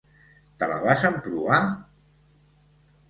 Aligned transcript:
Te 0.61 0.69
la 0.71 0.79
vas 0.87 1.05
emprovar? 1.11 1.59